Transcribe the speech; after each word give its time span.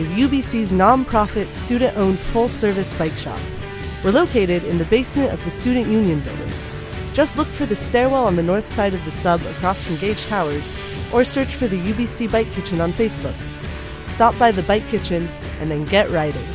is 0.00 0.10
UBC's 0.12 0.72
nonprofit 0.72 1.50
student 1.50 1.94
owned 1.98 2.18
full 2.32 2.48
service 2.48 2.90
bike 2.98 3.12
shop. 3.18 3.38
We're 4.02 4.12
located 4.12 4.64
in 4.64 4.78
the 4.78 4.86
basement 4.86 5.30
of 5.30 5.44
the 5.44 5.50
Student 5.50 5.88
Union 5.88 6.20
building. 6.20 6.50
Just 7.12 7.36
look 7.36 7.48
for 7.48 7.66
the 7.66 7.76
stairwell 7.76 8.24
on 8.26 8.34
the 8.34 8.42
north 8.42 8.66
side 8.66 8.94
of 8.94 9.04
the 9.04 9.10
sub 9.10 9.42
across 9.42 9.84
from 9.84 9.96
Gage 9.96 10.26
Towers 10.28 10.66
or 11.12 11.22
search 11.26 11.54
for 11.54 11.66
the 11.68 11.76
UBC 11.78 12.32
Bike 12.32 12.50
Kitchen 12.52 12.80
on 12.80 12.94
Facebook. 12.94 13.34
Stop 14.08 14.38
by 14.38 14.50
the 14.50 14.62
Bike 14.62 14.86
Kitchen 14.88 15.28
and 15.60 15.70
then 15.70 15.84
get 15.84 16.08
riding. 16.10 16.48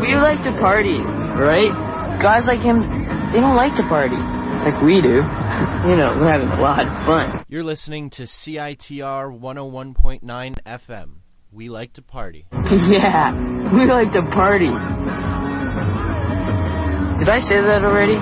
We 0.00 0.14
like 0.14 0.44
to 0.44 0.52
party, 0.60 0.98
right? 1.42 1.72
Guys 2.22 2.46
like 2.46 2.60
him, 2.60 2.82
they 3.32 3.40
don't 3.40 3.56
like 3.56 3.74
to 3.78 3.82
party 3.88 4.16
like 4.62 4.80
we 4.80 5.00
do 5.02 5.24
you 5.86 5.96
know, 5.96 6.16
we're 6.20 6.30
having 6.32 6.48
a 6.48 6.60
lot 6.60 6.80
of 6.86 7.06
fun. 7.06 7.44
You're 7.48 7.62
listening 7.64 8.10
to 8.10 8.22
CITR 8.24 9.38
101.9 9.38 10.22
FM. 10.64 11.10
We 11.52 11.68
like 11.68 11.92
to 11.94 12.02
party. 12.02 12.46
Yeah, 12.90 13.32
we 13.72 13.84
like 13.86 14.12
to 14.12 14.20
party. 14.32 14.68
Did 17.18 17.28
I 17.30 17.38
say 17.48 17.60
that 17.62 17.82
already? 17.84 18.16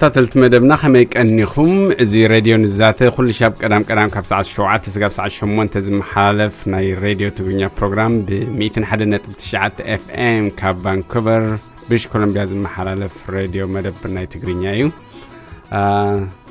ተኸታተልቲ 0.00 0.34
መደብና 0.42 0.72
ከመይ 0.80 1.04
ቀኒኹም 1.14 1.70
እዚ 2.02 2.12
ሬድዮ 2.32 2.54
ንዛተ 2.64 2.98
ኩሉ 3.14 3.26
ሻብ 3.38 3.52
ቀዳም 3.60 3.84
ቀዳም 3.88 4.10
ካብ 4.14 4.24
ሰዓት 4.30 4.46
7 4.58 4.90
ስጋብ 4.94 5.12
ሰዓት 5.16 5.32
8 5.46 5.78
ዝመሓለፍ 5.86 6.56
ናይ 6.72 6.84
ሬድዮ 7.04 7.28
ትግርኛ 7.36 7.62
ፕሮግራም 7.78 8.12
ብ101.9 8.28 9.72
ኤፍኤም 9.94 10.44
ካብ 10.60 10.76
ቫንኩቨር 10.84 11.44
ብሽ 11.88 12.04
ኮሎምቢያ 12.12 12.42
ዝመሓላለፍ 12.52 13.14
ሬድዮ 13.36 13.64
መደብ 13.76 13.98
ናይ 14.16 14.26
ትግርኛ 14.34 14.64
እዩ 14.76 14.84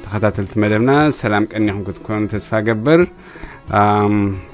ተኸታተልቲ 0.04 0.54
መደብና 0.64 0.92
ሰላም 1.22 1.46
ቀኒኹም 1.54 1.84
ክትኮኑ 1.90 2.22
ተስፋ 2.34 2.52
ገብር 2.70 3.04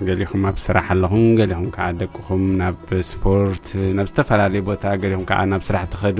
ገሊኹም 0.09 0.45
ኣብ 0.51 0.59
ስራሕ 0.65 0.85
ኣለኹም 0.97 1.25
ገሊኹም 1.41 1.67
ከዓ 1.77 1.87
ደቅኹም 2.03 2.43
ናብ 2.61 2.85
ስፖርት 3.13 3.65
ናብ 3.97 4.07
ዝተፈላለዩ 4.11 4.63
ቦታ 4.71 4.83
ገሊኹም 5.05 5.25
ከዓ 5.31 5.41
ናብ 5.53 5.63
ስራሕ 5.71 5.83
ትኸዱ 5.95 6.19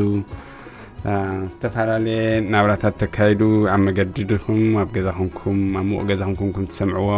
ዝተፈላለየ 1.53 2.19
ናብራታት 2.53 2.93
ተካይዱ 3.01 3.41
ኣብ 3.71 3.79
መገዲድኹም 3.85 4.61
ኣብ 4.81 4.89
ገዛምኩም 4.95 5.57
ኣብ 5.79 5.85
ም 5.89 6.01
ገዛኹምኩምኩም 6.09 6.65
ትሰምዕዎ 6.71 7.09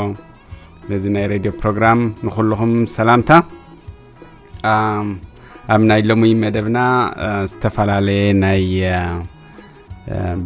ነእዚ 0.89 1.03
ናይ 1.15 1.25
ሬድዮ 1.31 1.51
ፕሮግራም 1.61 1.99
ንኩልኩም 2.25 2.71
ሰላምታ 2.95 3.29
ኣብ 5.73 5.81
ናይ 5.89 6.01
ሎሙይ 6.11 6.33
መደብና 6.43 6.77
ዝተፈላለየ 7.51 8.23
ናይ 8.45 8.63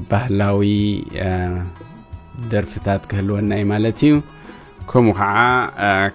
ባህላዊ 0.10 0.66
ደርፍታት 2.54 3.02
ክህልወና 3.12 3.52
እዩ 3.62 3.66
ማለት 3.72 4.02
እዩ 4.08 4.14
ከምኡ 4.90 5.16
ከዓ 5.20 5.38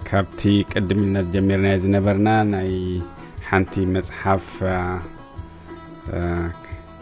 ካብቲ 0.09 0.41
ቅድም 0.71 1.01
ኢልነት 1.05 1.27
ጀሚርናዮ 1.37 1.77
ዝነበርና 1.85 2.27
ናይ 2.53 2.69
ሓንቲ 3.47 3.73
መፅሓፍ 3.95 4.45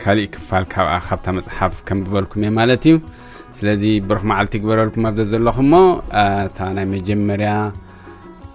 ካሊእ 0.04 0.30
ክፋል 0.34 0.64
ካብኣ 0.72 0.94
ካብታ 1.08 1.26
መፅሓፍ 1.36 1.76
ከም 1.88 1.98
ግበልኩም 2.06 2.42
እ 2.48 2.50
ማለት 2.60 2.84
እዩ 2.90 2.96
ስለዚ 3.58 3.84
ብርክ 4.08 4.24
መዓልቲ 4.32 4.54
ግበረልኩም 4.64 5.04
ኣብዘ 5.10 5.26
ዘለኹ 5.34 5.58
ሞ 5.74 5.80
ታ 6.58 6.68
ናይ 6.78 6.86
መጀመርያ 6.96 7.52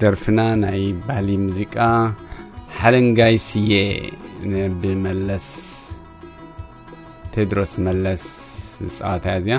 ደርፊና 0.03 0.41
ናይ 0.65 0.81
ባህሊ 1.07 1.29
ሙዚቃ 1.47 1.77
ሓለንጋይስየ 2.81 3.73
ብመለስ 4.83 5.49
ቴድሮስ 7.35 7.73
መለስ 7.89 8.25
ዝፃወታያ 8.95 9.37
እዚያ 9.43 9.57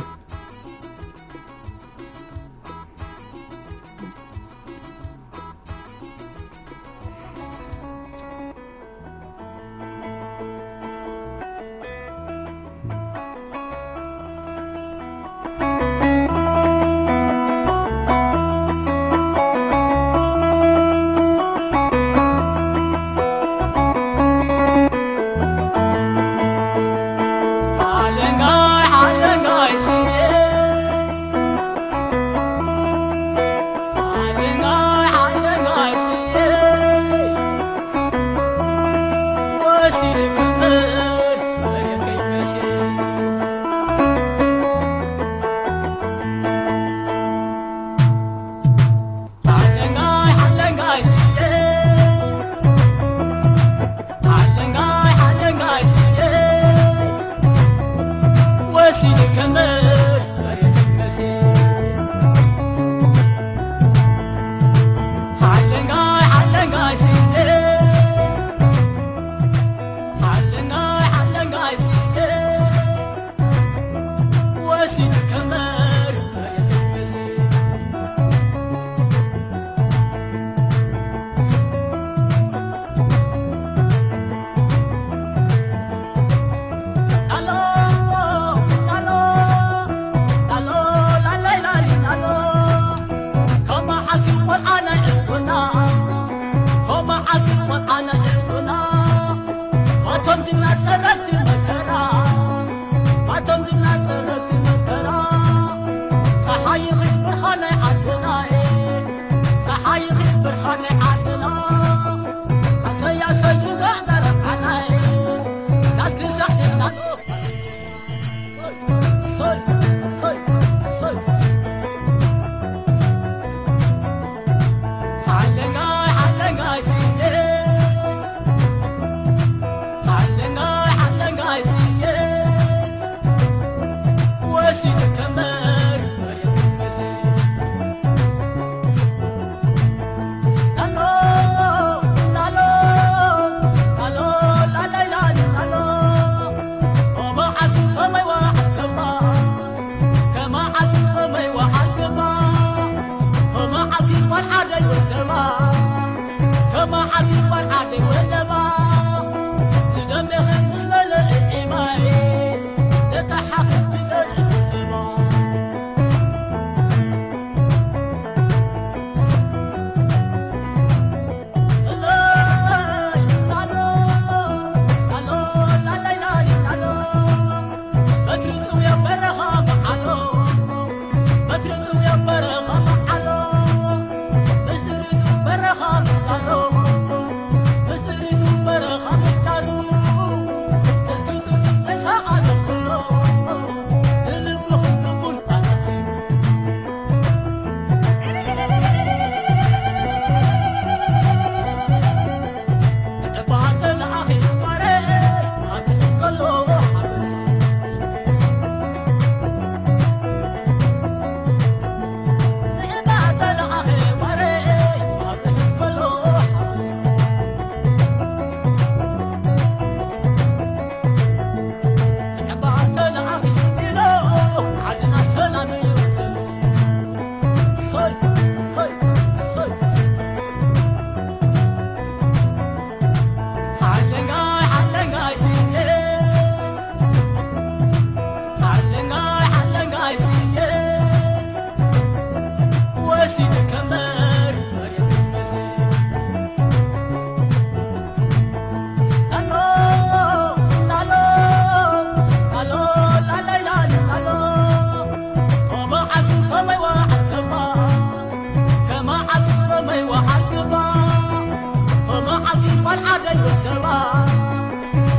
والعادي 262.90 263.28
والدماء 263.44 264.26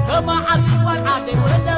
كما 0.09 0.33
عرش 0.47 0.71
والعادي 0.87 1.31
والدماء 1.33 1.70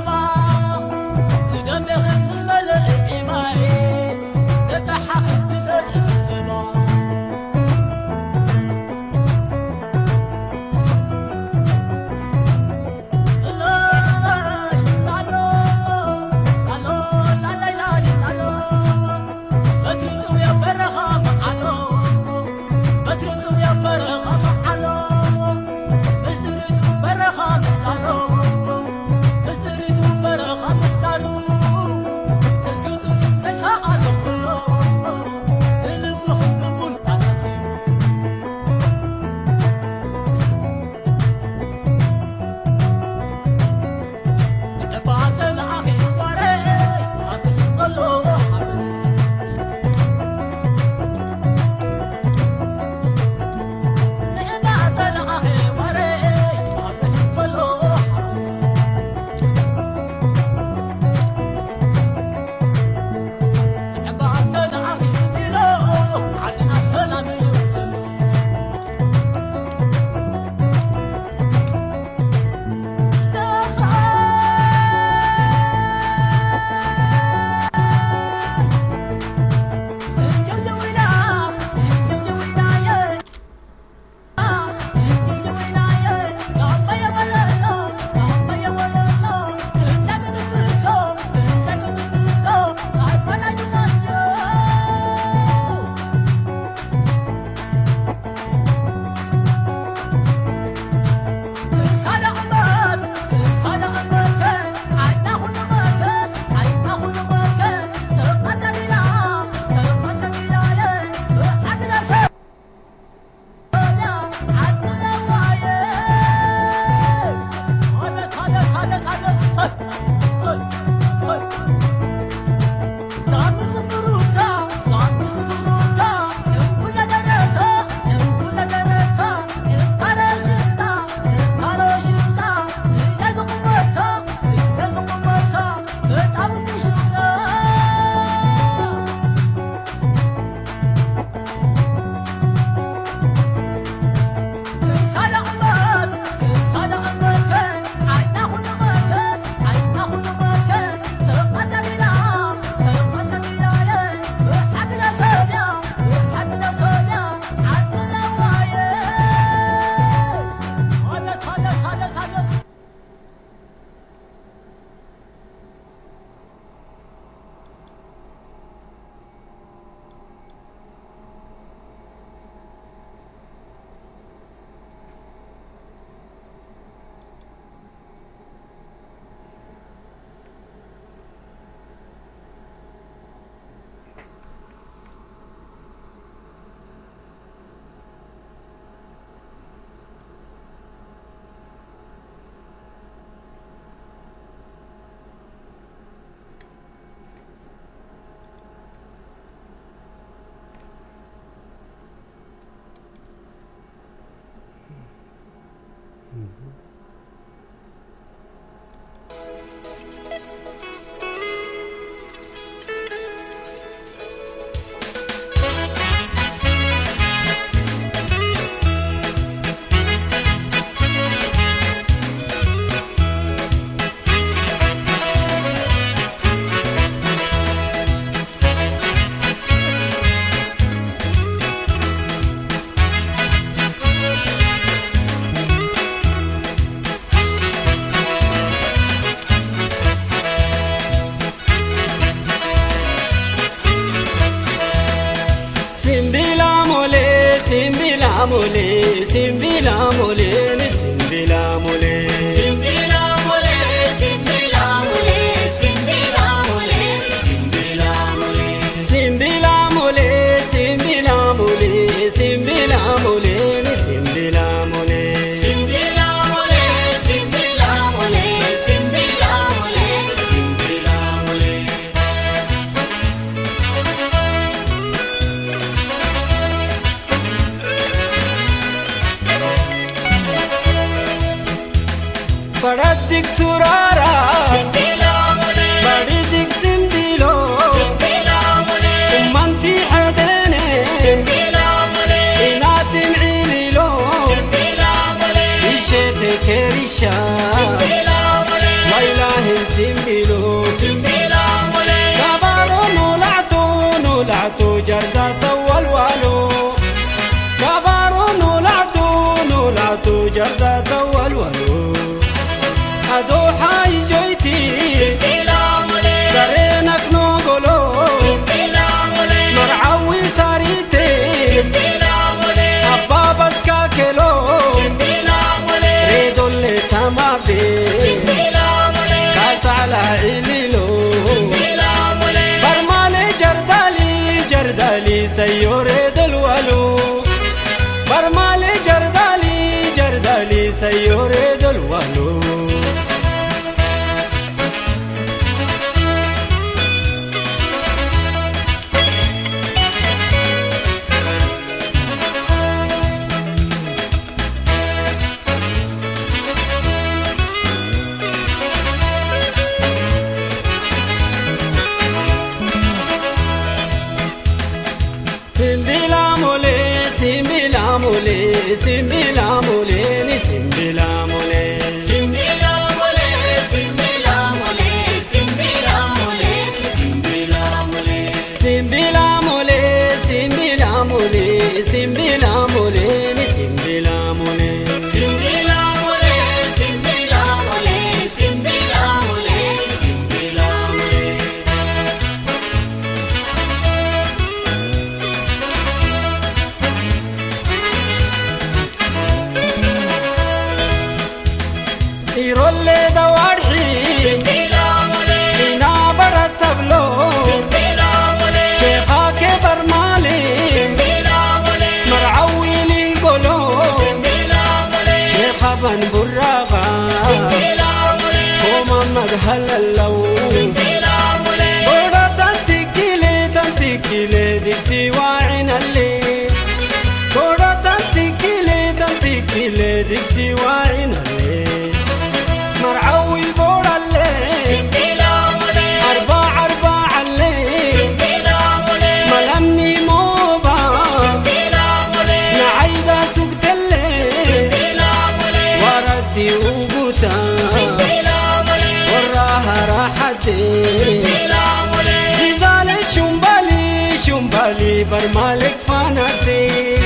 bar 455.24 455.42
maalik 455.54 455.94
faanaatee 456.06 457.16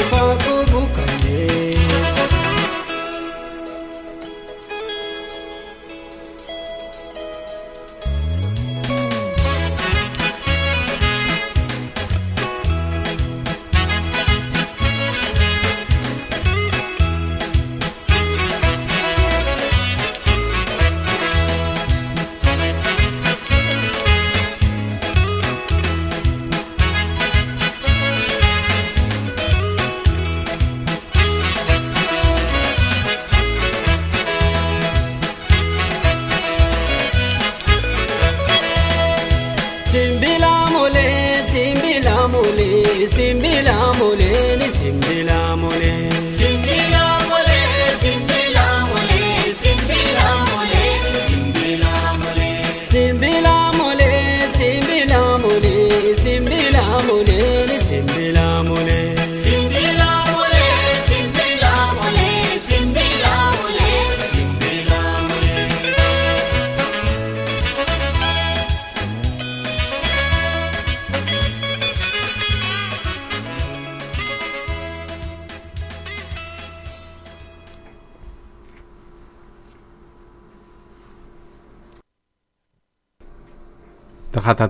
for 0.00 0.45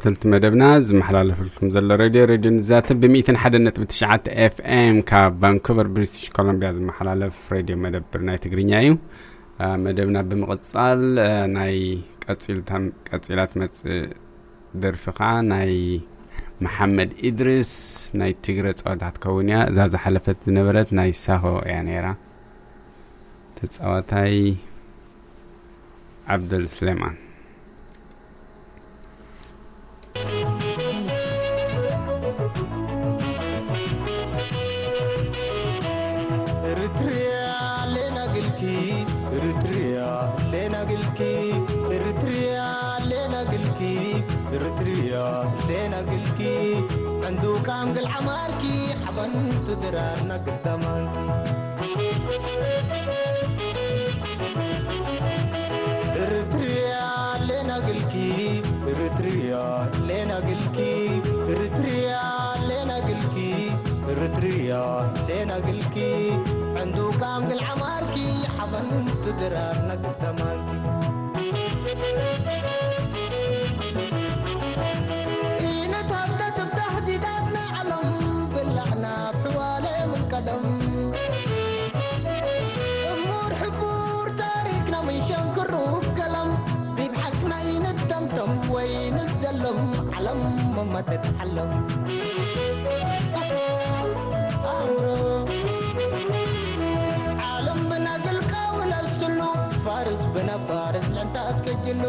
ተኸተልቲ 0.07 0.25
መደብና 0.33 0.65
ዝመሓላለፈልኩም 0.89 1.69
ዘሎ 1.75 1.89
ሬድዮ 2.01 2.21
ሬድዮ 2.31 2.51
ንዛተብ 2.57 2.99
ብ101 3.03 3.55
ነጥቢ9 3.65 4.27
ኤፍኤም 4.47 4.97
ካብ 5.09 5.33
ቫንኮቨር 5.43 5.89
ብሪቲሽ 5.95 6.27
ኮሎምቢያ 6.37 6.69
ዝመሓላለፍ 6.77 7.37
ሬድዮ 7.55 7.77
መደብር 7.85 8.21
ናይ 8.29 8.37
ትግርኛ 8.45 8.73
እዩ 8.85 8.93
መደብና 9.85 10.19
ብምቕጻል 10.31 11.03
ናይ 11.57 11.75
ቀፂላ 13.13 13.41
ትመፅእ 13.55 14.01
ደርፊ 14.85 15.07
ከዓ 15.19 15.31
ናይ 15.55 15.75
መሓመድ 16.67 17.11
ኢድሪስ 17.33 17.73
ናይ 18.23 18.33
ትግረ 18.47 18.67
ፀወታት 18.87 19.19
ከውን 19.27 19.49
እያ 19.53 19.59
እዛ 19.73 19.79
ዝሓለፈት 19.97 20.39
ዝነበረት 20.49 20.89
ናይ 21.01 21.13
ሳሆ 21.25 21.45
እያ 21.69 21.79
ነይራ 21.91 22.07
ተፃዋታይ 23.59 24.37
ዓብደል 26.35 26.67
ስሌማን 26.79 27.15
يا 64.77 65.11
لينا 65.29 65.55
قلكي 65.55 66.33
عنده 66.77 67.11
كام 67.21 67.41
قل 67.49 67.61
عماركي 67.65 68.29
حضن 68.59 69.05
تدرار 69.27 69.77
نقدمان 69.89 70.61
إينا 75.61 76.03
تهدت 76.03 76.59
بتهديداتنا 76.71 77.63
علم 77.77 78.51
بحوالي 79.45 79.97
من 80.13 80.23
قدم 80.33 80.77
أمور 83.15 83.47
وين 88.71 89.17
علم 90.19 90.91
ما 90.93 91.01
تتعلم 91.01 91.96
ነባርስ 100.57 101.07
ለንታት 101.15 101.57
ክጅሉ 101.65 102.03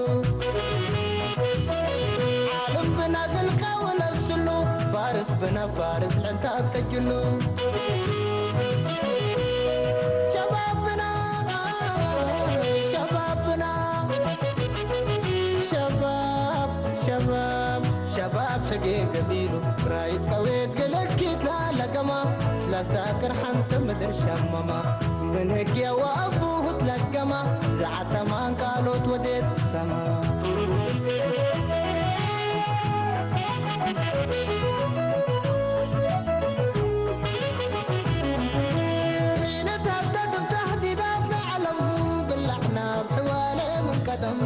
ዓለም 2.64 2.88
ብናግልካ 2.98 3.62
ወለስሉ 3.84 4.46
ፋርስ 4.94 5.30
فارس 5.78 6.14
ለንታት 6.24 6.66
ክጅሉ 6.74 7.10
شبابنا 10.34 11.12
شبابنا 12.94 13.72
شباب 15.72 15.90
شباب 17.08 17.82
شباب 18.16 18.62
حقيقة 18.72 19.18
بيلو 19.30 19.60
رايد 19.92 20.22
قويت 20.32 20.72
قلكي 20.80 21.32
تلا 21.42 21.60
لقما 21.80 22.22
لا 22.72 22.82
ساكر 22.92 23.32
حمت 23.42 23.72
مدر 23.88 24.12
شمما 24.24 24.80
منك 25.34 25.70
يا 25.84 25.92
واب 26.04 26.37
على 26.88 27.02
الجما 27.06 27.60
زعت 27.80 28.16
ما 28.30 28.56
قالوا 28.64 28.96
وديت 29.14 29.44
السما 29.58 30.22
حين 39.42 39.68
بتهديدات 39.82 41.22
نعلم 41.30 42.02
ضلعنا 42.30 43.04
بحوالي 43.04 43.82
من 43.82 44.00
قدم 44.10 44.40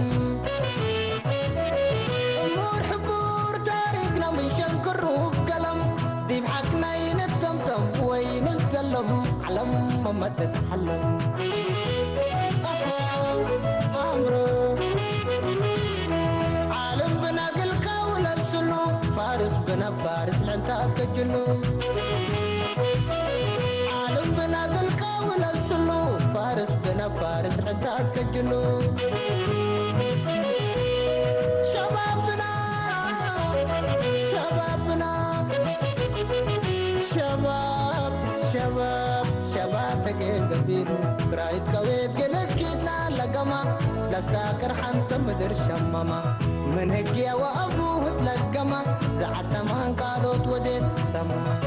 امور 2.43 2.84
حبور 2.91 3.54
تاريخنا 3.65 4.32
من 4.32 4.49
شنك 4.58 4.88
الروح 4.88 5.34
قلم 5.39 5.95
دي 6.27 6.41
بحقنا 6.41 6.95
ينتمتم 6.95 8.04
وينتكلم 8.06 9.23
علم 9.43 9.71
ما 10.19 10.27
تتحلم 10.30 11.31
አምሮ 14.13 14.36
ዓለም 16.86 17.13
ብናግል 17.21 17.71
ፋርስ 19.15 19.54
ብናፋርስ 19.67 20.39
ሕንታ 20.47 20.69
ከጅሉ 20.97 21.34
ዓለም 24.02 24.30
ፋርስ 26.36 26.71
ብናፋርስ 26.84 27.58
ሕንታ 27.67 27.86
لساكر 44.12 44.74
حنت 44.84 45.13
مدر 45.13 45.54
شمما 45.54 46.34
من 46.78 46.91
هجيا 46.91 47.34
وأبوه 47.34 48.17
تلقما 48.17 48.82
زعت 49.19 49.54
ما 49.69 49.95
قالوا 50.04 50.36
وديت 50.47 50.84
السما 50.84 51.60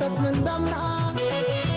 ولبست 0.00 0.20
من 0.20 0.32
ضمنها 0.44 1.14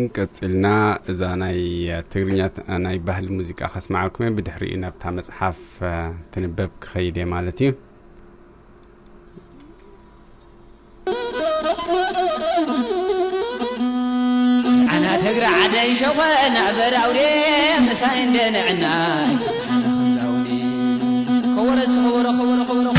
ክንቀጽልና 0.00 0.66
እዛ 1.10 1.20
ናይ 1.40 1.58
ትግርኛ 2.12 2.40
ናይ 2.84 2.96
ባህሊ 3.08 3.26
ሙዚቃ 3.38 3.60
ከስማዓኩም 3.72 4.22
እየ 4.26 4.32
ብድሕሪኡ 4.36 4.76
ናብታ 4.82 5.02
መፅሓፍ 5.16 5.58
ትንበብ 6.32 6.70
ክኸይድ 6.84 7.16
እየ 7.20 7.26
ማለት 7.32 7.58
እዩ 7.62 7.72
ኣና 14.94 15.04
ትግሪ 15.24 15.44
ዓደይ 15.64 15.90
ሸኾ 16.00 16.18
ናዕበር 16.56 16.96
ኣውዴ 17.02 17.18
ምሳይ 17.88 18.18
እንደንዕናይ 18.28 19.32
ከወረ 21.56 21.78
ዝኸወረ 21.94 22.26
ኸወረ 22.38 22.98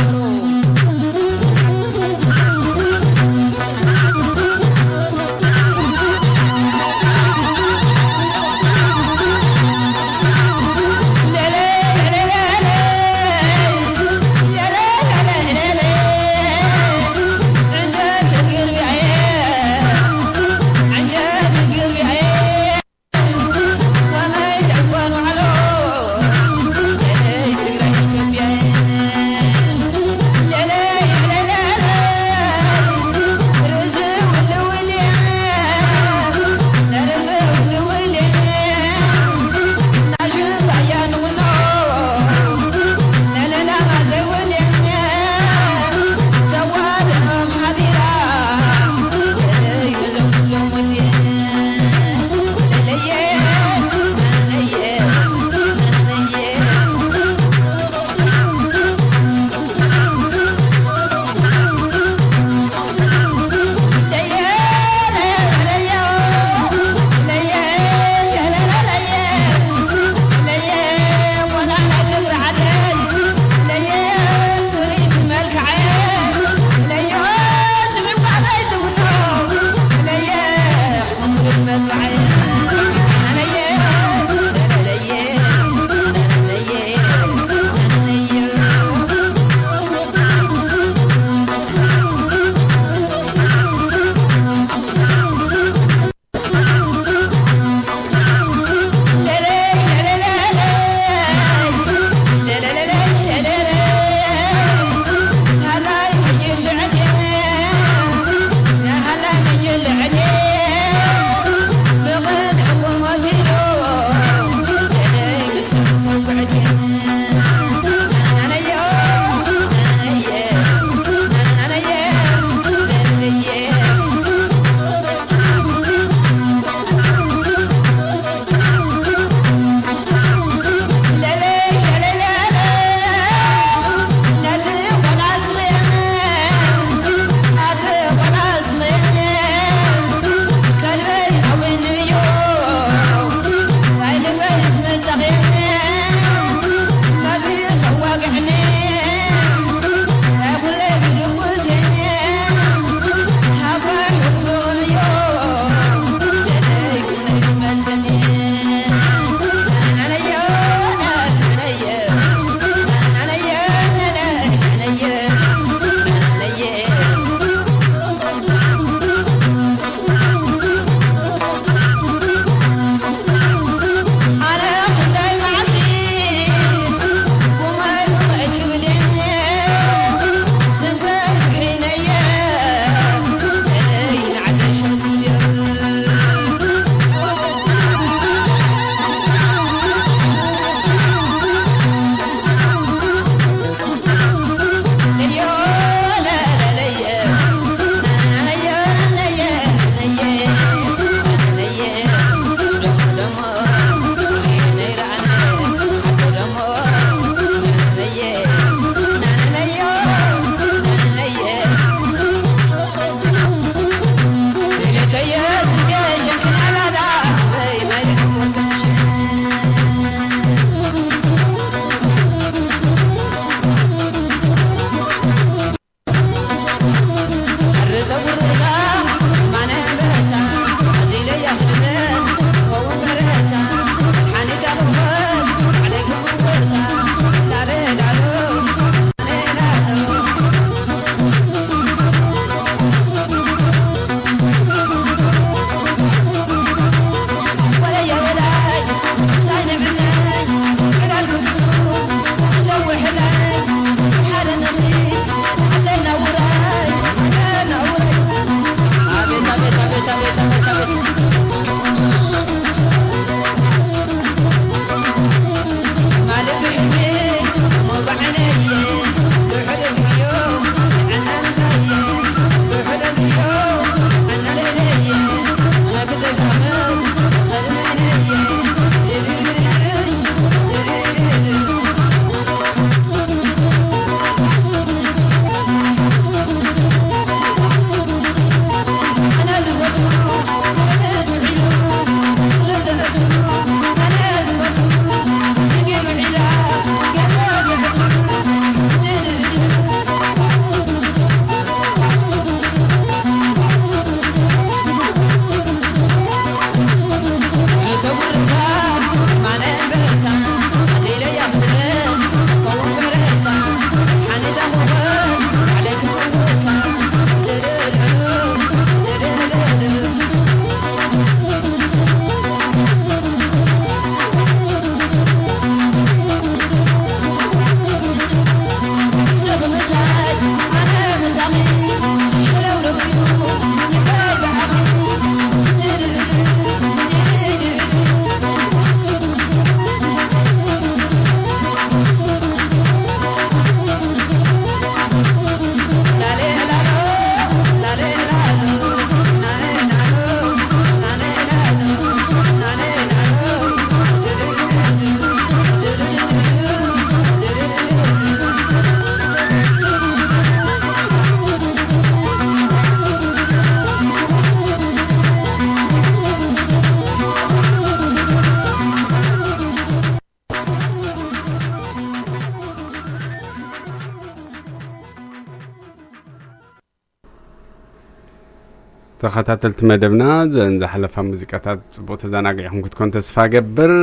ተኸታተልቲ 379.32 379.79
መደብና 379.89 380.23
ዝሓለፋ 380.53 381.15
ሙዚቃታት 381.29 381.84
ብኡ 382.05 382.15
ተዘናጊዕኹም 382.21 382.79
ክትኮን 382.86 383.11
ተስፋ 383.15 383.36
ገብር 383.53 383.93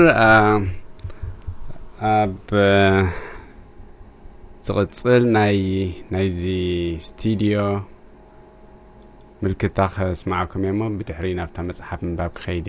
ኣብ 2.10 2.46
ዝቕፅል 4.66 5.24
ናይ 5.36 5.58
ናይዚ 6.14 6.42
ስቱድዮ 7.06 7.54
ምልክታ 9.42 9.78
ከስማዓኩም 9.96 10.62
እየ 10.66 10.72
እሞ 10.74 10.80
ብድሕሪ 11.00 11.28
ናብታ 11.40 11.58
መፅሓፍ 11.70 12.00
ምንባብ 12.06 12.32
ክኸይድ 12.38 12.68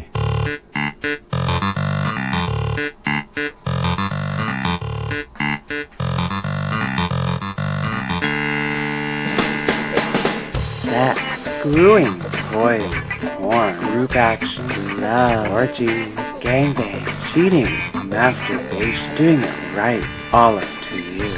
Sex 10.90 11.32
screwing. 11.54 12.18
boys, 12.52 12.94
porn, 13.38 13.78
group 13.80 14.16
action, 14.16 14.68
love, 15.00 15.52
orgies, 15.52 16.14
gangbang, 16.42 17.06
cheating, 17.34 17.72
masturbation, 18.10 19.14
doing 19.16 19.40
it 19.40 19.76
right, 19.76 20.34
all 20.34 20.58
up 20.58 20.68
to 20.82 20.98
you. 21.00 21.30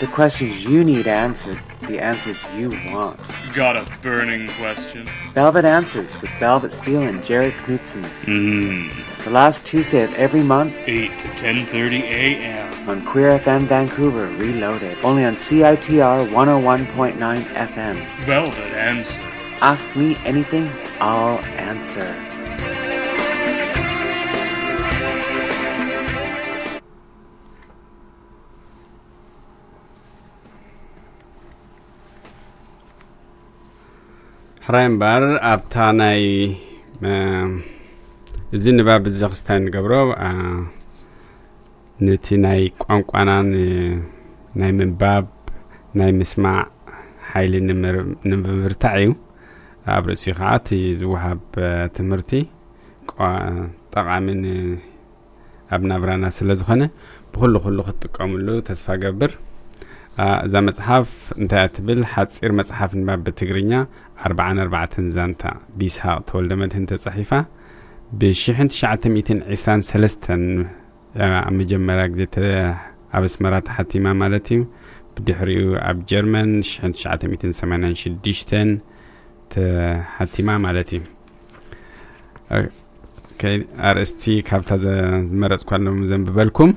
The 0.00 0.08
questions 0.12 0.64
you 0.64 0.84
need 0.84 1.06
answered, 1.06 1.58
the 1.86 1.98
answers 1.98 2.46
you 2.54 2.70
want. 2.92 3.30
Got 3.54 3.76
a 3.76 3.88
burning 4.02 4.48
question. 4.58 5.08
Velvet 5.32 5.64
Answers 5.64 6.20
with 6.20 6.30
Velvet 6.38 6.70
Steel 6.72 7.02
and 7.02 7.24
Jared 7.24 7.54
Knutson. 7.54 8.02
Mmm. 8.24 8.90
The 9.24 9.30
last 9.30 9.64
Tuesday 9.64 10.04
of 10.04 10.12
every 10.14 10.42
month, 10.42 10.74
8 10.86 11.18
to 11.20 11.28
10.30 11.28 12.00
a.m. 12.02 12.90
on 12.90 13.02
Queer 13.06 13.38
FM 13.38 13.64
Vancouver 13.66 14.26
Reloaded. 14.36 14.98
Only 15.02 15.24
on 15.24 15.34
CITR 15.34 16.28
101.9 16.28 17.16
FM. 17.44 18.24
Velvet 18.26 18.74
Answers. 18.74 19.33
Ask 19.62 19.94
me 19.96 20.16
anything, 20.26 20.66
I'll 21.00 21.38
answer. 21.62 22.10
ሕራይን 34.66 34.86
እምበር 34.90 35.24
ኣብታ 35.50 35.74
ናይ 36.00 36.22
እዚ 38.56 38.64
ንባብ 38.76 39.02
እዚ 39.10 39.20
ክስታይ 39.32 39.58
ንገብሮ 39.64 39.92
ነቲ 42.04 42.26
ናይ 42.44 42.62
ቋንቋና 42.84 43.30
ናይ 44.60 44.70
ምንባብ 44.78 45.24
ናይ 46.00 46.10
ምስማዕ 46.20 46.60
ሓይሊ 47.32 47.52
ንምብርታዕ 47.68 48.96
እዩ 49.04 49.10
ኣብ 49.92 50.04
ርእሲኡ 50.08 50.32
ከዓ 50.38 50.50
እቲ 50.58 50.68
ዝወሃብ 51.00 51.40
ትምህርቲ 51.96 52.30
ጠቓምን 53.94 54.40
ኣብ 55.74 55.82
ናብራና 55.90 56.24
ስለ 56.36 56.48
ዝኾነ 56.60 56.82
ብኩሉ 57.32 57.54
ኩሉ 57.64 57.78
ክትጥቀምሉ 57.88 58.46
ተስፋ 58.68 58.86
ገብር 59.02 59.32
እዛ 60.46 60.54
መፅሓፍ 60.68 61.08
እንታይ 61.40 61.62
እትብል 61.68 62.00
ሓፂር 62.12 62.52
መፅሓፍ 62.60 62.90
ንባብ 63.00 63.20
ብትግርኛ 63.26 63.72
44 64.30 64.98
ዛንታ 65.16 65.42
ቢስሃቅ 65.80 66.16
ተወልደ 66.28 66.52
መድህን 66.62 66.86
ተፃሒፋ 66.92 67.30
ብ1923 68.18 70.14
ኣብ 71.48 71.52
መጀመርያ 71.60 72.04
ግዜ 72.14 72.22
ኣብ 73.16 73.22
ኣስመራ 73.30 73.54
ተሓቲማ 73.68 74.06
ማለት 74.22 74.46
እዩ 74.54 74.60
ብድሕሪኡ 75.24 75.64
ኣብ 75.88 75.96
ጀርመን 76.10 76.50
1986 76.92 78.80
ሓቲማ 80.16 80.50
ማለት 80.64 80.88
እዩ 80.96 81.04
ኣርእስቲ 83.88 84.24
ካብታ 84.48 84.70
ዝመረፅኳሎም 84.84 85.98
ዘንብበልኩም 86.10 86.70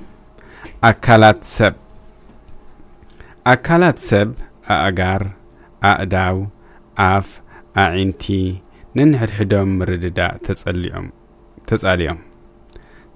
ኣካላት 0.89 1.39
ሰብ 1.55 1.75
ኣካላት 3.53 3.97
ሰብ 4.09 4.29
ኣእጋር 4.75 5.21
ኣእዳው 5.89 6.37
ኣፍ 7.11 7.29
ኣዒንቲ 7.85 8.25
ንንሕድሕዶም 8.97 9.71
ምርድዳእ 9.79 10.35
ተጸሊኦም 10.47 11.07
ተጻሊኦም 11.71 12.19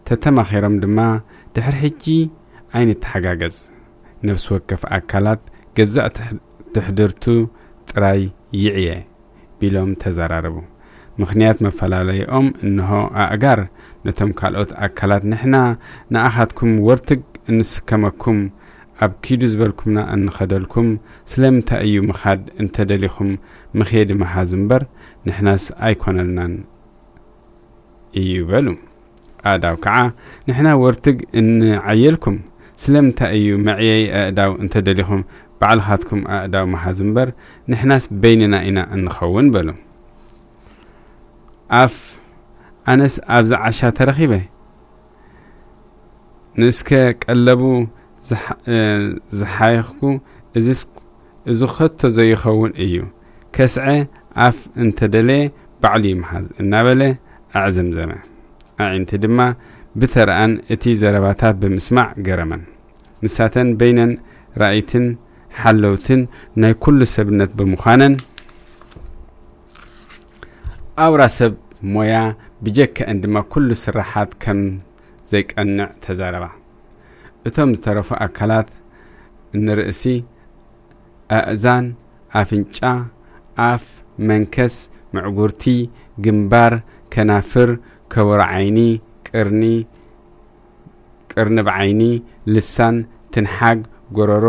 ተተማኺሮም 0.10 0.76
ድማ 0.84 1.00
ድሕሪ 1.56 1.78
ሕጂ 1.86 2.06
ዓይነት 2.78 3.00
ተሓጋገዝ 3.06 3.56
ነፍሲ 4.30 4.48
ወከፍ 4.56 4.84
ኣካላት 5.00 5.44
ገዛእ 5.78 6.10
ትሕድርቱ 6.76 7.24
ጥራይ 7.92 8.22
ይዕየ 8.64 8.90
ሎም 9.74 9.90
ተዘራርቡ 10.02 10.56
ምኽንያት 11.22 11.58
መፈላለዩኦም 11.66 12.48
እንሆ 12.68 12.90
ኣእጋር 13.24 13.60
ነቶም 14.06 14.32
ካልኦት 14.40 14.72
ኣካላት 14.86 15.24
ንሕና 15.32 15.56
ንኣኻትኩም 16.14 16.72
ወርትግ 16.88 17.22
እንስከመኩም 17.52 18.40
ኣብ 19.06 19.12
ኪዱ 19.26 19.42
ዝበልኩምና 19.52 20.00
እንኸደልኩም 20.16 20.88
ስለምንታይ 21.32 21.82
እዩ 21.88 21.96
ምኻድ 22.10 22.42
እንተደሊኹም 22.64 23.30
ምክዲ 23.82 24.10
መሃዙ 24.22 24.52
እምበር 24.60 24.84
ንሕናስ 25.28 25.66
ኣይኮነልናን 25.88 26.54
እዩበሉ 28.22 28.66
ኣእዳው 29.50 29.76
ከዓ 29.86 29.96
ንሕና 30.48 30.68
ወርትግ 30.84 31.20
እንዓየልኩም 31.42 32.38
ስለምንታይ 32.82 33.32
እዩ 33.40 33.50
መዕይ 33.70 34.04
ኣእዳው 34.22 34.52
እንተደሊኹም 34.64 35.22
بعلخاتكم 35.62 36.28
أعداء 36.28 36.66
محازنبر 36.66 37.32
نحناس 37.70 38.08
بيننا 38.14 38.68
إنا 38.68 38.96
نخون 38.96 39.52
بلو 39.52 39.74
أف 41.72 42.18
أنس 42.90 43.22
أبز 43.24 43.54
عشا 43.54 43.90
ترخيبه 43.90 44.42
نسك 46.58 47.18
قلبو 47.30 47.88
زح... 48.24 48.54
زحايخكو 49.38 50.20
إزيس 50.58 50.88
إزو 51.50 51.68
خطو 51.68 52.10
زي 52.10 52.36
خون 52.36 52.72
إيو 52.72 53.04
كسعة 53.54 54.08
أف 54.36 54.68
انتدلي 54.78 55.52
بعلي 55.84 56.14
محاز 56.14 56.50
النابلة 56.60 57.16
أعزم 57.56 57.92
زمان 57.92 58.18
أعين 58.82 59.06
تدما 59.06 59.56
بثرأن 59.96 60.60
إتي 60.72 60.94
زرباتات 60.94 61.56
بمسمع 61.56 62.14
قرمان 62.26 62.62
نساتن 63.24 63.78
بينن 63.78 64.18
رأيتن 64.58 65.16
ሓለውትን 65.60 66.22
ናይ 66.62 66.74
ኩሉ 66.84 67.00
ሰብነት 67.16 67.52
ብምዃነን 67.60 68.14
ኣውራ 71.06 71.22
ሰብ 71.38 71.54
ሞያ 71.94 72.16
ብጀካአን 72.66 73.18
ድማ 73.24 73.36
ኩሉ 73.54 73.68
ስራሓት 73.84 74.32
ከም 74.44 74.60
ዘይቀንዕ 75.32 75.88
ተዛረባ 76.04 76.46
እቶም 77.50 77.70
ዝተረፉ 77.78 78.10
ኣካላት 78.26 78.70
ንርእሲ 79.66 80.04
ኣእዛን 81.38 81.86
ኣፍንጫ 82.42 82.80
ኣፍ 83.72 83.86
መንከስ 84.30 84.76
ምዕጉርቲ 85.16 85.64
ግንባር 86.26 86.74
ከናፍር 87.14 87.70
ከበሮ 88.14 88.40
ዓይኒ 88.58 88.78
ቅርኒ 89.28 89.64
ቅርንብ 91.34 91.68
ዓይኒ 91.80 92.02
ልሳን 92.54 92.96
ትንሓግ 93.34 93.80
ጎረሮ 94.18 94.46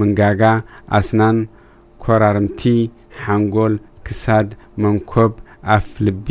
መንጋጋ፣ 0.00 0.42
አስናን፣ 0.98 1.36
ኮራርምቲ፣ 2.02 2.62
ሓንጎል፣ 3.22 3.74
ክሳድ፣ 4.06 4.48
መንኮብ፣ 4.82 5.32
ኣፍ 5.76 5.88
ልቢ፣ 6.06 6.28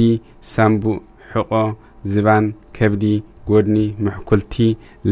ሳምቡእ፣ 0.54 1.00
ሕቆ፣ 1.30 1.52
ዝባን፣ 2.12 2.46
ከብዲ፣ 2.76 3.04
ጎድኒ 3.50 3.78
ምሕኩልቲ፣ 4.04 4.54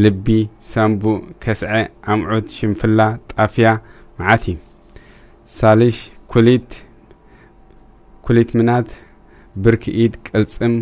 ልቢ፣ 0.02 0.26
ሳምቡእ፣ 0.70 1.18
ከስዐ፣ 1.42 1.72
ኣምዑት፣ 2.12 2.46
ሽንፍላ፣ 2.56 2.98
ጣፍያ 3.32 3.68
መዓት 4.18 4.44
ሳልሽ 5.56 5.96
ኩሊት 6.32 6.70
ኩሊት 8.26 8.50
ምናት 8.58 8.88
ብርኪ 9.62 9.84
ኢድ 10.02 10.14
ቅልጽም 10.26 10.74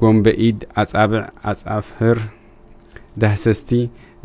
ጎንበ 0.00 0.26
ኢድ 0.46 0.58
ኣጻብዕ 0.80 1.22
ኣጻፍህር 1.50 2.18
ዳህሰስቲ 3.20 3.68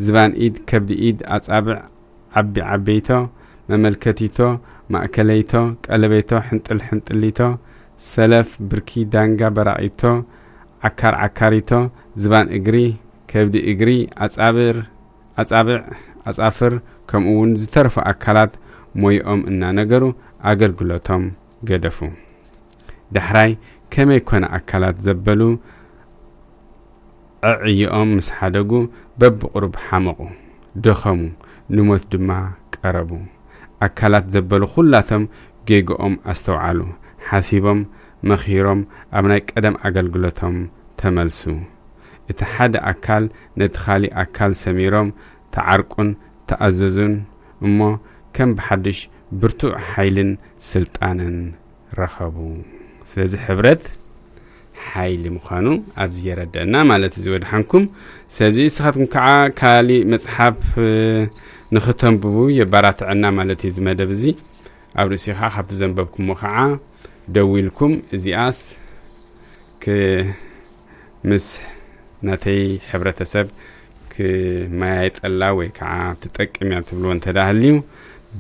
ዝባን 0.06 0.32
ኢድ 0.46 0.56
ከብዲ 0.70 0.90
ኢድ 1.08 1.20
ኣጻብዕ 1.36 1.76
ዓቢ 2.42 2.56
ዓበይቶ 2.76 3.10
መመልከቲቶ 3.70 4.38
ማእከለይቶ 4.94 5.52
ቀለበይቶ 5.86 6.32
ሕንጥል 6.48 6.80
ሕንጥሊቶ 6.88 7.40
ሰለፍ 8.12 8.50
ብርኪ 8.70 8.92
ዳንጋ 9.14 9.42
በራቂቶ 9.56 10.02
ዓካር 10.90 11.16
ዓካሪቶ 11.26 11.72
ዝባን 12.24 12.48
እግሪ 12.58 12.78
ከብዲ 13.32 13.56
እግሪ 13.72 13.92
ኣጻብዕ 14.24 15.80
ኣጻፍር 16.32 16.74
ከምኡ 17.10 17.32
እውን 17.36 17.52
ዝተረፉ 17.62 17.96
ኣካላት 18.12 18.54
ሞይኦም 19.04 19.42
እናነገሩ 19.52 20.04
ኣገልግሎቶም 20.52 21.24
ገደፉ 21.70 21.98
ዳሕራይ 23.18 23.52
ከመይ 23.94 24.22
ኮነ 24.30 24.46
ኣካላት 24.58 24.98
ዘበሉ 25.06 25.42
ዕዕይኦም 27.52 28.10
ምስ 28.18 28.28
ሓደጉ 28.38 28.72
በብቕሩብ 29.22 29.74
ሓመቑ 29.86 30.20
ደኸሙ 30.84 31.20
ንሞት 31.76 32.04
ድማ 32.14 32.30
ቀረቡ 32.76 33.12
ኣካላት 33.86 34.26
ዘበሉ 34.34 34.62
ኩላቶም 34.74 35.24
ጌጎኦም 35.70 36.16
ኣስተውዓሉ 36.32 36.80
ሓሲቦም 37.28 37.80
መኺሮም 38.30 38.82
ኣብ 39.18 39.26
ናይ 39.32 39.42
ቀደም 39.52 39.76
ኣገልግሎቶም 39.88 40.56
ተመልሱ 41.02 41.42
እቲ 42.32 42.40
ሓደ 42.54 42.74
ኣካል 42.92 43.24
ነቲ 43.62 43.74
ካሊእ 43.86 44.14
ኣካል 44.24 44.52
ሰሚሮም 44.64 45.10
ተዓርቁን 45.56 46.10
ተኣዘዙን 46.52 47.16
እሞ 47.68 47.80
ከም 48.38 48.52
ብሓድሽ 48.60 49.00
ብርቱዕ 49.42 49.74
ሓይልን 49.90 50.32
ስልጣንን 50.72 51.36
ረኸቡ 52.00 52.36
ስለዚ 53.12 53.34
ሕብረት 53.48 53.84
ሓይሊ 54.92 55.26
ምዃኑ 55.36 55.68
ኣብዚ 56.04 56.20
የረድአና 56.30 56.76
ማለት 56.92 57.14
እዚ 57.20 57.26
ወድሓንኩም 57.34 57.84
ስለዚ 58.36 58.58
ንስኻትኩም 58.68 59.08
ከዓ 59.14 59.28
ካሊእ 59.60 60.04
መፅሓፍ 60.14 60.58
ንኽተንብቡ 61.76 62.36
የባራትዐና 62.60 63.24
ማለት 63.40 63.62
እዩ 63.68 63.72
ዝመደብ 63.78 64.10
እዚ 64.16 64.24
ኣብ 65.02 65.08
ርእሲኡ 65.14 65.34
ከዓ 65.40 65.50
ካብቲ 65.56 65.74
ዘንበብኩሞ 65.82 66.28
ከዓ 66.42 66.56
ደዊ 67.38 67.52
ኢልኩም 67.64 67.94
እዚኣስ 68.18 68.60
ምስ 71.30 71.46
ናተይ 72.28 72.62
ሕብረተሰብ 72.92 73.48
ክመያየጠላ 74.14 75.42
ወይ 75.58 75.70
ከዓ 75.78 75.94
ትጠቅም 76.24 76.70
እያ 76.72 76.80
ትብልዎ 76.90 77.12
እንተዳህልዩ 77.16 77.74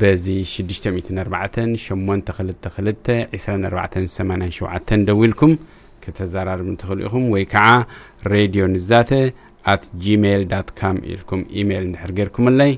በዚ 0.01 0.25
604 0.51 1.15
822 1.63 3.09
2487 3.37 5.07
ደዊ 5.09 5.19
ኢልኩም 5.29 5.51
ክተዘራርብ 6.05 6.67
እንትኽእሉ 6.73 6.99
ኢኹም 7.07 7.25
ወይ 7.33 7.43
ከዓ 7.53 7.67
ሬድዮ 8.33 8.63
ንዛተ 8.75 9.11
ኣት 9.73 9.83
ጂሜል 10.03 10.41
ዳት 10.51 10.69
ካም 10.79 10.97
ኢልኩም 11.11 11.41
ኢሜይል 11.61 11.83
እንድሕር 11.87 12.11
ጌርኩምለይ 12.17 12.73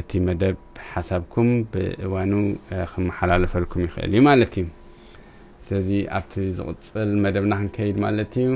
እቲ 0.00 0.10
መደብ 0.28 0.56
ሓሳብኩም 0.92 1.50
ብእዋኑ 1.72 2.32
ክመሓላለፈልኩም 2.92 3.84
ይኽእል 3.86 4.10
እዩ 4.16 4.22
ማለት 4.30 4.54
እዩ 4.62 4.66
ስለዚ 5.66 5.90
ኣብቲ 6.18 6.32
ዝቕፅል 6.58 7.10
መደብና 7.24 7.52
ክንከይድ 7.60 7.96
ማለት 8.06 8.32
እዩ 8.44 8.50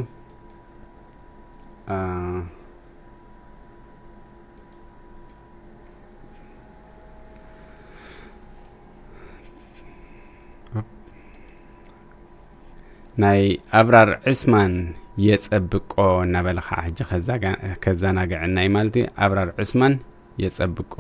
ናይ 13.23 13.41
ኣብራር 13.79 14.11
ዑስማን 14.31 14.75
የጸብቆ 15.27 15.93
እናበለ 16.27 16.59
ከዓ 16.69 16.79
ሕጂ 16.87 16.99
ከዘናግዐና 17.87 18.57
ይ 18.67 18.71
ማለት 18.79 18.97
ኣብራር 19.27 19.51
ዑስማን 19.63 19.95
የጸብቆ 20.43 20.93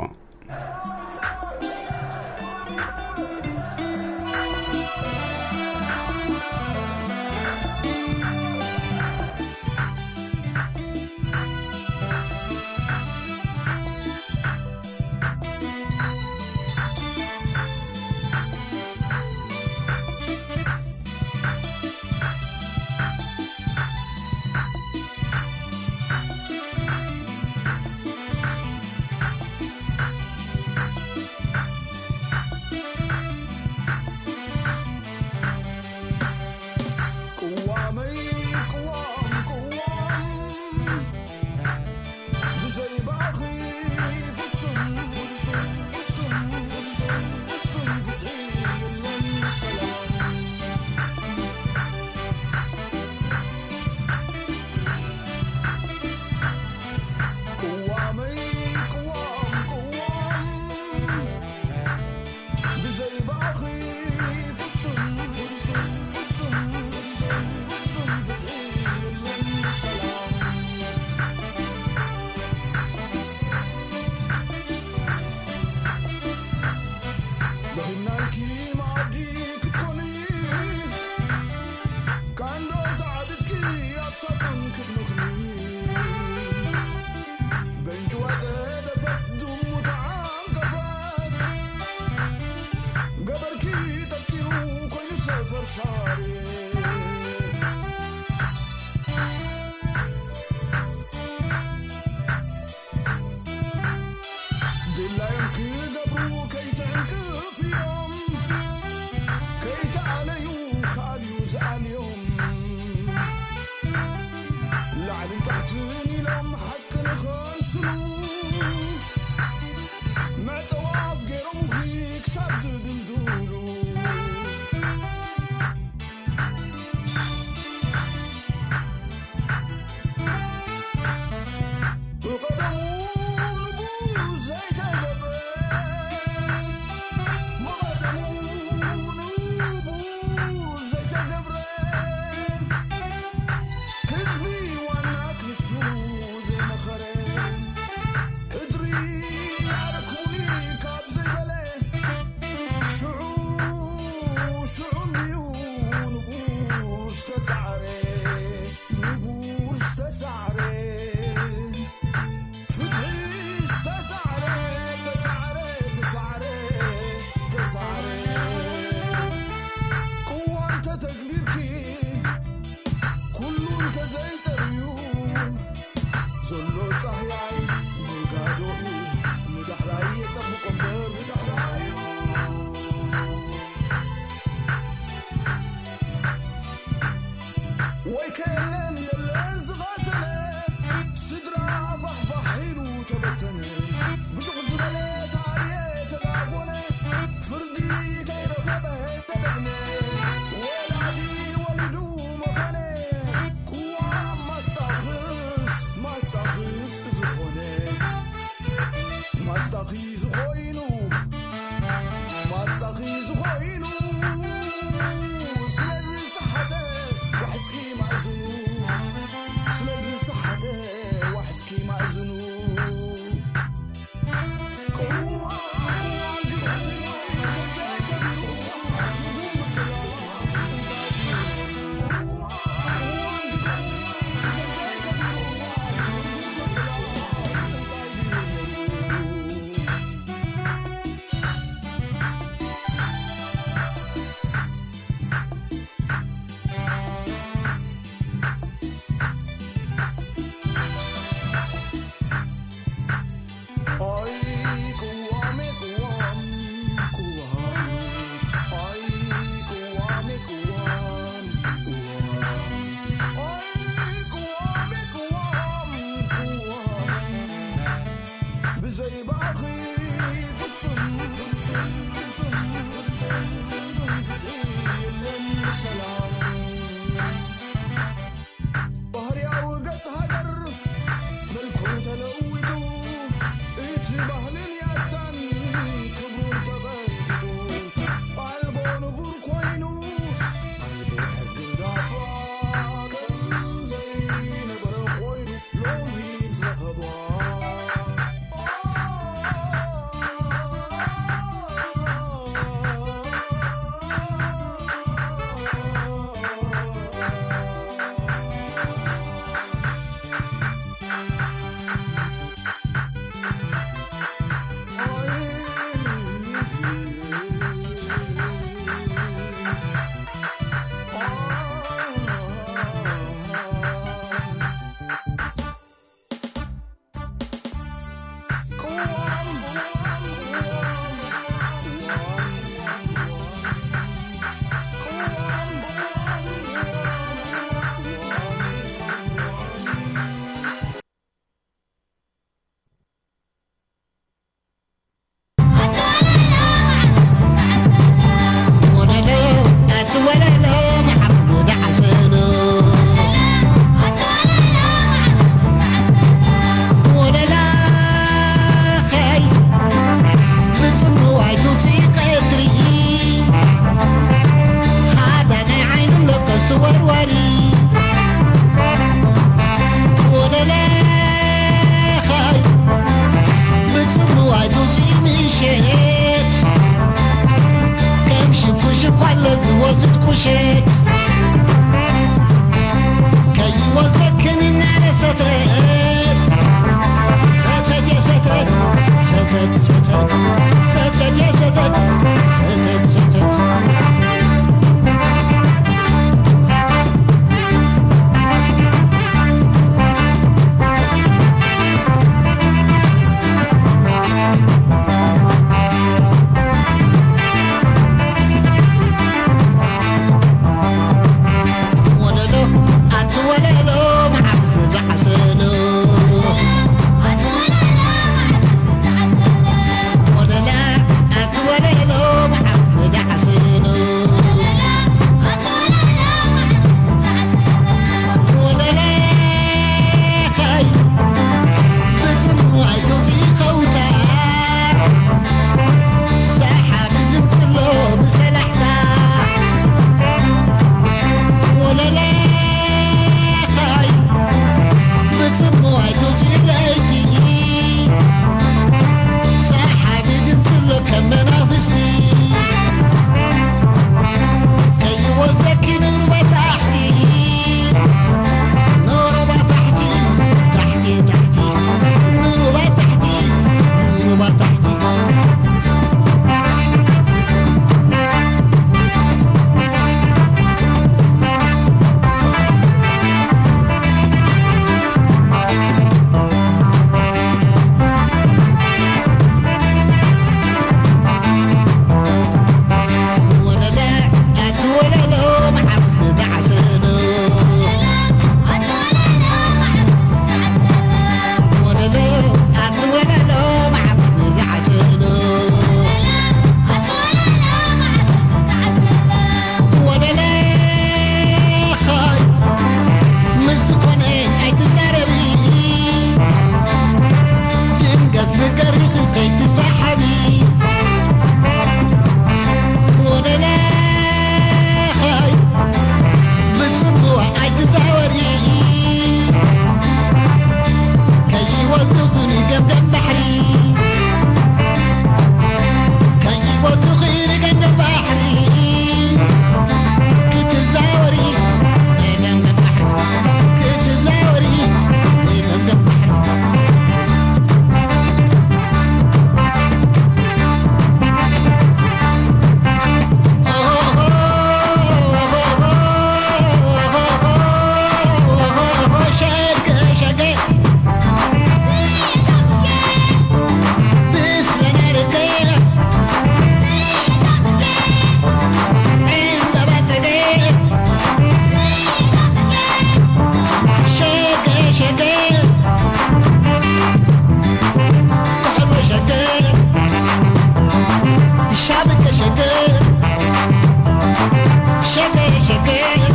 again. 575.89 576.28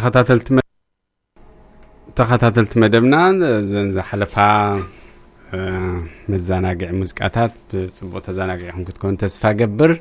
ተኸታተልቲ 0.00 0.48
ተኸታተልቲ 2.18 2.72
መደብና 2.82 3.14
ዝሓለፋ 3.96 4.34
መዘናግዒ 6.32 6.88
ሙዚቃታት 7.00 7.54
ብፅቡቅ 7.72 8.22
ተዘናጊዕኹም 8.28 8.84
ክትኮኑ 8.88 9.12
ተስፋ 9.22 9.42
ገብር 9.60 9.92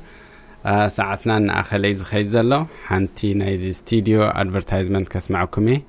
ሰዓትና 0.97 1.31
ንኣኸለይ 1.47 1.93
ዝኸይድ 2.01 2.27
ዘሎ 2.35 2.51
ሓንቲ 2.89 3.19
ናይዚ 3.43 3.65
ስቱድዮ 3.81 4.19
ኣድቨርታይዝመንት 4.43 5.09
ከስማዐኩም 5.13 5.67
እየ 5.73 5.81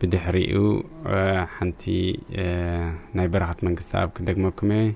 ብድሕሪኡ 0.00 0.62
ሓንቲ 1.56 1.82
ናይ 3.18 3.28
በረኻት 3.34 3.60
መንግስቲ 3.68 3.92
ኣብ 4.04 4.12
ክደግመኩም 4.18 4.72
እየ 4.82 4.90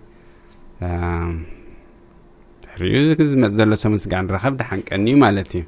ድሕሪኡ 2.64 2.96
ዝመፅእ 3.32 3.56
ዘሎ 3.60 3.72
ሰሙን 3.84 4.02
ስጋዕ 4.06 4.22
ንረኸብ 4.28 4.54
ድሓንቀኒ 4.62 5.04
እዩ 5.14 5.18
ማለት 5.26 5.52
እዩ 5.58 5.64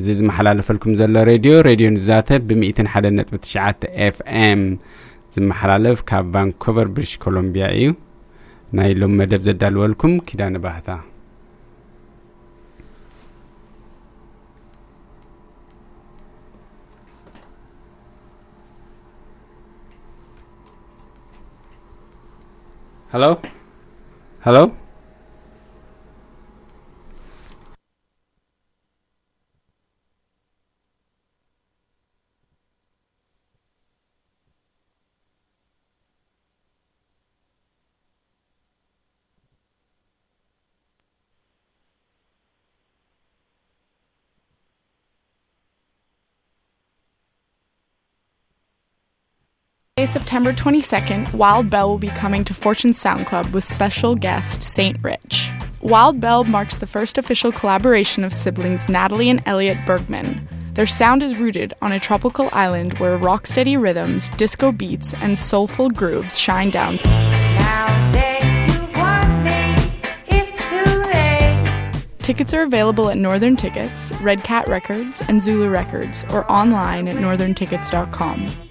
እዚ 0.00 0.08
ዝመሓላለፈልኩም 0.18 0.92
ዘሎ 0.98 1.14
ሬድዮ 1.28 1.52
ሬድዮ 1.66 1.86
ንዛተ 1.94 2.28
ብ101 2.48 3.06
ነጥ9 3.16 3.84
ኤፍኤም 4.06 4.60
ዝመሓላለፍ 5.34 5.98
ካብ 6.10 6.26
ቫንኮቨር 6.34 6.88
ብሪሽ 6.96 7.12
ኮሎምቢያ 7.24 7.66
እዩ 7.78 7.88
ናይ 8.78 8.90
ሎም 9.00 9.14
መደብ 9.20 9.44
ዘዳልወልኩም 9.48 10.16
ኪዳነ 10.30 10.56
ባህታ 10.66 10.90
hello 23.12 23.28
hello 24.44 24.60
September 50.06 50.52
22nd, 50.52 51.32
Wild 51.34 51.68
Bell 51.70 51.88
will 51.88 51.98
be 51.98 52.08
coming 52.08 52.44
to 52.44 52.54
Fortune 52.54 52.92
Sound 52.92 53.26
Club 53.26 53.46
with 53.48 53.64
special 53.64 54.14
guest 54.14 54.62
Saint 54.62 55.02
Rich. 55.02 55.50
Wild 55.82 56.20
Bell 56.20 56.44
marks 56.44 56.76
the 56.78 56.86
first 56.86 57.18
official 57.18 57.52
collaboration 57.52 58.24
of 58.24 58.32
siblings 58.32 58.88
Natalie 58.88 59.30
and 59.30 59.42
Elliot 59.46 59.78
Bergman. 59.86 60.46
Their 60.74 60.86
sound 60.86 61.22
is 61.22 61.36
rooted 61.38 61.74
on 61.82 61.92
a 61.92 62.00
tropical 62.00 62.48
island 62.52 62.98
where 62.98 63.18
rocksteady 63.18 63.80
rhythms, 63.80 64.28
disco 64.30 64.72
beats, 64.72 65.14
and 65.22 65.38
soulful 65.38 65.90
grooves 65.90 66.38
shine 66.38 66.70
down. 66.70 66.98
Tickets 72.18 72.54
are 72.54 72.62
available 72.62 73.08
at 73.10 73.16
Northern 73.16 73.56
Tickets, 73.56 74.12
Red 74.22 74.44
Cat 74.44 74.68
Records, 74.68 75.20
and 75.28 75.42
Zulu 75.42 75.68
Records, 75.68 76.24
or 76.30 76.50
online 76.52 77.08
at 77.08 77.16
northerntickets.com. 77.16 78.69